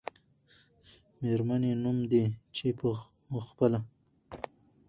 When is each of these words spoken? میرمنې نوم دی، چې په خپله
میرمنې 1.21 1.71
نوم 1.83 1.97
دی، 2.11 2.23
چې 2.55 2.67
په 3.29 3.37
خپله 3.49 3.79